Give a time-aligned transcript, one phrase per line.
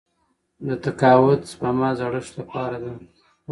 [0.67, 2.93] د تقاعد سپما د زړښت لپاره ده.